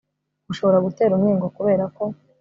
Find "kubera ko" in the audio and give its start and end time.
1.55-2.03